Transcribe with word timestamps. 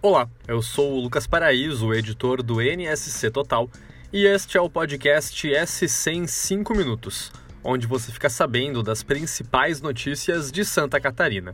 Olá, 0.00 0.30
eu 0.46 0.62
sou 0.62 0.92
o 0.92 1.00
Lucas 1.00 1.26
Paraíso, 1.26 1.92
editor 1.92 2.40
do 2.40 2.62
NSC 2.62 3.32
Total, 3.32 3.68
e 4.12 4.26
este 4.26 4.56
é 4.56 4.60
o 4.60 4.70
podcast 4.70 5.50
SC 5.66 6.10
em 6.12 6.24
5 6.24 6.72
minutos, 6.72 7.32
onde 7.64 7.84
você 7.84 8.12
fica 8.12 8.30
sabendo 8.30 8.80
das 8.80 9.02
principais 9.02 9.80
notícias 9.80 10.52
de 10.52 10.64
Santa 10.64 11.00
Catarina. 11.00 11.50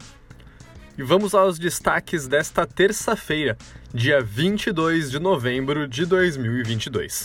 E 0.98 1.02
vamos 1.02 1.34
aos 1.34 1.58
destaques 1.58 2.29
desta 2.29 2.66
terça-feira, 2.66 3.57
dia 3.94 4.20
22 4.20 5.11
de 5.11 5.18
novembro 5.18 5.88
de 5.88 6.04
2022. 6.04 7.24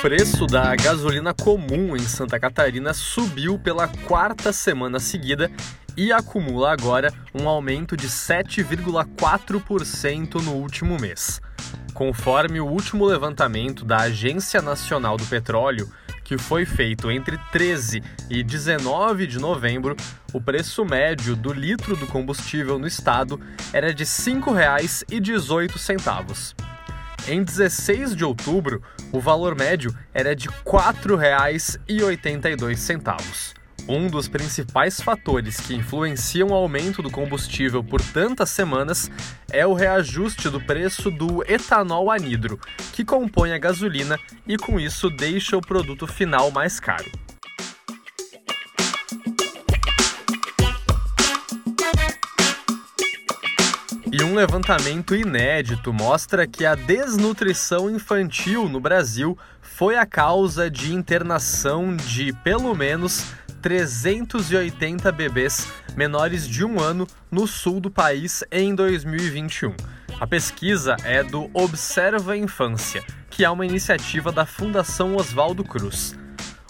Preço 0.00 0.46
da 0.46 0.74
gasolina 0.76 1.34
comum 1.34 1.96
em 1.96 2.00
Santa 2.00 2.38
Catarina 2.38 2.94
subiu 2.94 3.58
pela 3.58 3.88
quarta 3.88 4.52
semana 4.52 5.00
seguida 5.00 5.50
e 5.96 6.12
acumula 6.12 6.70
agora 6.72 7.12
um 7.34 7.48
aumento 7.48 7.96
de 7.96 8.06
7,4% 8.06 10.40
no 10.40 10.52
último 10.52 10.96
mês. 11.00 11.40
Conforme 11.92 12.60
o 12.60 12.66
último 12.66 13.04
levantamento 13.04 13.84
da 13.84 14.02
Agência 14.02 14.62
Nacional 14.62 15.16
do 15.16 15.26
Petróleo, 15.26 15.92
que 16.22 16.38
foi 16.38 16.64
feito 16.64 17.10
entre 17.10 17.36
13 17.50 18.00
e 18.30 18.44
19 18.44 19.26
de 19.26 19.40
novembro, 19.40 19.96
o 20.32 20.40
preço 20.40 20.84
médio 20.84 21.34
do 21.34 21.52
litro 21.52 21.96
do 21.96 22.06
combustível 22.06 22.78
no 22.78 22.86
estado 22.86 23.40
era 23.72 23.92
de 23.92 24.04
R$ 24.04 24.10
5,18. 24.10 26.67
Em 27.28 27.44
16 27.44 28.16
de 28.16 28.24
outubro, 28.24 28.82
o 29.12 29.20
valor 29.20 29.54
médio 29.54 29.94
era 30.14 30.34
de 30.34 30.48
R$ 30.48 30.54
4,82. 30.64 33.52
Um 33.86 34.06
dos 34.06 34.26
principais 34.28 34.98
fatores 34.98 35.60
que 35.60 35.74
influenciam 35.74 36.48
o 36.48 36.54
aumento 36.54 37.02
do 37.02 37.10
combustível 37.10 37.84
por 37.84 38.00
tantas 38.00 38.48
semanas 38.48 39.10
é 39.50 39.66
o 39.66 39.74
reajuste 39.74 40.48
do 40.48 40.58
preço 40.58 41.10
do 41.10 41.44
etanol 41.46 42.10
anidro, 42.10 42.58
que 42.94 43.04
compõe 43.04 43.52
a 43.52 43.58
gasolina 43.58 44.18
e 44.46 44.56
com 44.56 44.80
isso 44.80 45.10
deixa 45.10 45.54
o 45.54 45.60
produto 45.60 46.06
final 46.06 46.50
mais 46.50 46.80
caro. 46.80 47.10
E 54.10 54.22
um 54.22 54.34
levantamento 54.34 55.14
inédito 55.14 55.92
mostra 55.92 56.46
que 56.46 56.64
a 56.64 56.74
desnutrição 56.74 57.90
infantil 57.90 58.66
no 58.66 58.80
Brasil 58.80 59.36
foi 59.60 59.98
a 59.98 60.06
causa 60.06 60.70
de 60.70 60.94
internação 60.94 61.94
de 61.94 62.32
pelo 62.32 62.74
menos 62.74 63.26
380 63.60 65.12
bebês 65.12 65.70
menores 65.94 66.48
de 66.48 66.64
um 66.64 66.80
ano 66.80 67.06
no 67.30 67.46
sul 67.46 67.80
do 67.80 67.90
país 67.90 68.42
em 68.50 68.74
2021. 68.74 69.74
A 70.18 70.26
pesquisa 70.26 70.96
é 71.04 71.22
do 71.22 71.50
Observa 71.52 72.34
Infância, 72.34 73.04
que 73.28 73.44
é 73.44 73.50
uma 73.50 73.66
iniciativa 73.66 74.32
da 74.32 74.46
Fundação 74.46 75.16
Oswaldo 75.16 75.62
Cruz. 75.62 76.16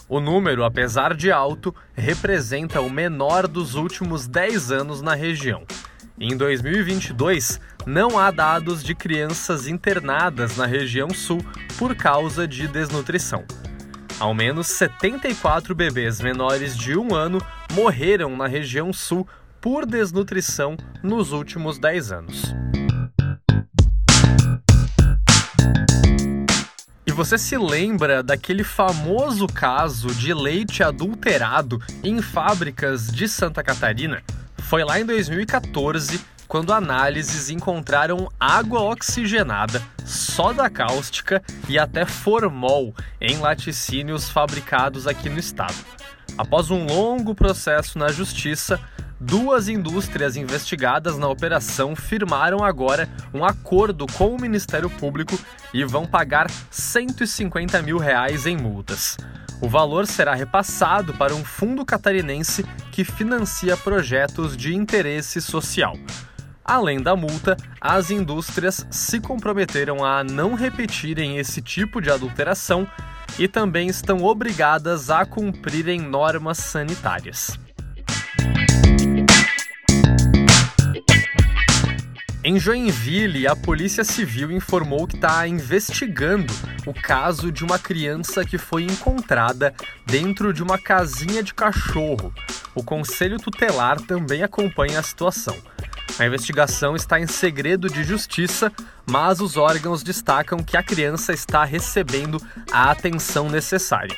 O 0.09 0.19
número, 0.19 0.65
apesar 0.65 1.13
de 1.13 1.31
alto, 1.31 1.73
representa 1.93 2.81
o 2.81 2.89
menor 2.89 3.47
dos 3.47 3.75
últimos 3.75 4.27
10 4.27 4.71
anos 4.71 5.01
na 5.01 5.15
região. 5.15 5.65
Em 6.21 6.35
2022, 6.35 7.61
não 7.85 8.19
há 8.19 8.29
dados 8.29 8.83
de 8.83 8.93
crianças 8.93 9.67
internadas 9.67 10.57
na 10.57 10.65
região 10.65 11.09
sul 11.11 11.39
por 11.77 11.95
causa 11.95 12.45
de 12.45 12.67
desnutrição. 12.67 13.45
Ao 14.19 14.33
menos 14.33 14.67
74 14.67 15.73
bebês 15.73 16.19
menores 16.19 16.75
de 16.75 16.97
um 16.97 17.15
ano 17.15 17.41
morreram 17.71 18.35
na 18.35 18.47
região 18.47 18.91
sul 18.91 19.25
por 19.61 19.85
desnutrição 19.85 20.75
nos 21.01 21.31
últimos 21.31 21.79
10 21.79 22.11
anos. 22.11 22.53
E 27.07 27.13
você 27.13 27.37
se 27.37 27.57
lembra 27.57 28.21
daquele 28.21 28.65
famoso 28.65 29.47
caso 29.47 30.13
de 30.13 30.33
leite 30.33 30.83
adulterado 30.83 31.81
em 32.03 32.21
fábricas 32.21 33.07
de 33.07 33.25
Santa 33.25 33.63
Catarina? 33.63 34.21
Foi 34.69 34.83
lá 34.83 34.99
em 34.99 35.05
2014 35.05 36.21
quando 36.47 36.71
análises 36.71 37.49
encontraram 37.49 38.29
água 38.39 38.81
oxigenada, 38.81 39.81
soda 40.05 40.69
cáustica 40.69 41.41
e 41.67 41.79
até 41.79 42.05
formol 42.05 42.93
em 43.19 43.39
laticínios 43.39 44.29
fabricados 44.29 45.07
aqui 45.07 45.27
no 45.27 45.39
estado. 45.39 45.73
Após 46.37 46.69
um 46.69 46.85
longo 46.85 47.33
processo 47.33 47.97
na 47.97 48.09
justiça, 48.09 48.79
duas 49.19 49.67
indústrias 49.67 50.37
investigadas 50.37 51.17
na 51.17 51.27
operação 51.27 51.95
firmaram 51.95 52.63
agora 52.63 53.09
um 53.33 53.43
acordo 53.43 54.07
com 54.07 54.33
o 54.33 54.39
Ministério 54.39 54.89
Público 54.89 55.37
e 55.73 55.83
vão 55.83 56.05
pagar 56.05 56.49
150 56.71 57.81
mil 57.81 57.97
reais 57.97 58.45
em 58.45 58.55
multas. 58.55 59.17
O 59.61 59.67
valor 59.67 60.07
será 60.07 60.33
repassado 60.33 61.13
para 61.13 61.35
um 61.35 61.43
fundo 61.43 61.85
catarinense 61.85 62.65
que 62.91 63.03
financia 63.03 63.75
projetos 63.75 64.55
de 64.55 64.73
interesse 64.73 65.41
social. 65.41 65.97
Além 66.63 67.01
da 67.01 67.15
multa, 67.15 67.57
as 67.81 68.11
indústrias 68.11 68.85
se 68.89 69.19
comprometeram 69.19 70.05
a 70.05 70.23
não 70.23 70.53
repetirem 70.53 71.37
esse 71.37 71.61
tipo 71.61 71.99
de 71.99 72.09
adulteração 72.09 72.87
e 73.37 73.47
também 73.47 73.89
estão 73.89 74.23
obrigadas 74.23 75.09
a 75.09 75.25
cumprirem 75.25 75.99
normas 75.99 76.59
sanitárias. 76.59 77.59
Em 82.49 82.59
Joinville, 82.59 83.47
a 83.47 83.55
Polícia 83.55 84.03
Civil 84.03 84.51
informou 84.51 85.05
que 85.05 85.15
está 85.15 85.47
investigando 85.47 86.51
o 86.83 86.91
caso 86.91 87.51
de 87.51 87.63
uma 87.63 87.77
criança 87.77 88.43
que 88.43 88.57
foi 88.57 88.85
encontrada 88.85 89.71
dentro 90.03 90.51
de 90.51 90.63
uma 90.63 90.75
casinha 90.75 91.43
de 91.43 91.53
cachorro. 91.53 92.33
O 92.73 92.83
Conselho 92.83 93.37
Tutelar 93.37 94.01
também 94.01 94.41
acompanha 94.41 94.97
a 94.97 95.03
situação. 95.03 95.55
A 96.17 96.25
investigação 96.25 96.95
está 96.95 97.19
em 97.19 97.27
segredo 97.27 97.87
de 97.87 98.03
justiça, 98.03 98.71
mas 99.07 99.41
os 99.41 99.55
órgãos 99.55 100.01
destacam 100.01 100.63
que 100.63 100.75
a 100.75 100.81
criança 100.81 101.31
está 101.31 101.63
recebendo 101.63 102.41
a 102.71 102.89
atenção 102.89 103.47
necessária. 103.47 104.17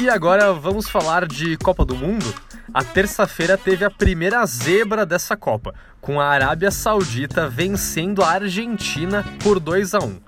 E 0.00 0.08
agora 0.08 0.52
vamos 0.52 0.88
falar 0.88 1.26
de 1.26 1.56
Copa 1.56 1.84
do 1.84 1.96
Mundo? 1.96 2.32
A 2.72 2.84
terça-feira 2.84 3.58
teve 3.58 3.84
a 3.84 3.90
primeira 3.90 4.46
zebra 4.46 5.04
dessa 5.04 5.36
Copa, 5.36 5.74
com 6.00 6.20
a 6.20 6.26
Arábia 6.26 6.70
Saudita 6.70 7.48
vencendo 7.48 8.22
a 8.22 8.30
Argentina 8.30 9.24
por 9.42 9.58
2 9.58 9.94
a 9.94 9.98
1. 9.98 10.20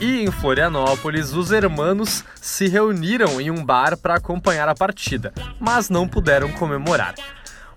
E 0.00 0.22
em 0.22 0.30
Florianópolis, 0.30 1.34
os 1.34 1.52
hermanos 1.52 2.24
se 2.40 2.66
reuniram 2.66 3.38
em 3.38 3.50
um 3.50 3.62
bar 3.62 3.94
para 3.98 4.14
acompanhar 4.14 4.68
a 4.70 4.74
partida, 4.74 5.34
mas 5.60 5.90
não 5.90 6.08
puderam 6.08 6.50
comemorar. 6.52 7.14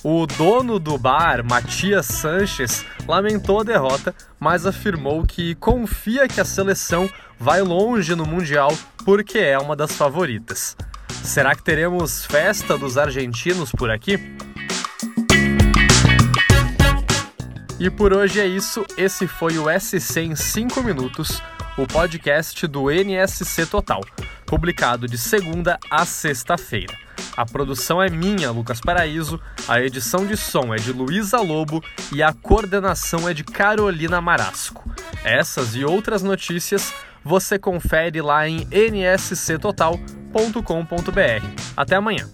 O 0.01 0.25
dono 0.25 0.79
do 0.79 0.97
bar, 0.97 1.43
Matias 1.43 2.05
Sanches, 2.05 2.85
lamentou 3.05 3.59
a 3.59 3.65
derrota, 3.65 4.15
mas 4.39 4.65
afirmou 4.65 5.25
que 5.25 5.55
confia 5.55 6.25
que 6.25 6.39
a 6.39 6.45
seleção 6.45 7.09
vai 7.37 7.61
longe 7.61 8.15
no 8.15 8.25
Mundial 8.25 8.71
porque 9.03 9.39
é 9.39 9.59
uma 9.59 9.75
das 9.75 9.91
favoritas. 9.91 10.77
Será 11.23 11.55
que 11.55 11.63
teremos 11.63 12.25
festa 12.25 12.77
dos 12.77 12.97
argentinos 12.97 13.71
por 13.71 13.91
aqui? 13.91 14.19
E 17.79 17.89
por 17.89 18.11
hoje 18.13 18.39
é 18.41 18.45
isso. 18.45 18.85
Esse 18.97 19.27
foi 19.27 19.57
o 19.57 19.65
SC 19.79 20.19
em 20.19 20.35
5 20.35 20.83
minutos, 20.83 21.41
o 21.77 21.87
podcast 21.87 22.67
do 22.67 22.91
NSC 22.91 23.65
Total, 23.67 24.01
publicado 24.45 25.07
de 25.07 25.17
segunda 25.17 25.79
a 25.89 26.05
sexta-feira. 26.05 26.93
A 27.37 27.45
produção 27.45 28.03
é 28.03 28.09
minha, 28.09 28.51
Lucas 28.51 28.81
Paraíso, 28.81 29.39
a 29.67 29.79
edição 29.79 30.25
de 30.25 30.35
som 30.35 30.73
é 30.73 30.77
de 30.77 30.91
Luísa 30.91 31.39
Lobo 31.39 31.81
e 32.11 32.21
a 32.21 32.33
coordenação 32.33 33.29
é 33.29 33.33
de 33.33 33.45
Carolina 33.45 34.19
Marasco. 34.19 34.89
Essas 35.23 35.75
e 35.75 35.85
outras 35.85 36.21
notícias 36.21 36.93
você 37.23 37.57
confere 37.57 38.21
lá 38.21 38.47
em 38.47 38.67
nsctotal.com.br. 40.33 41.45
Até 41.75 41.95
amanhã. 41.95 42.27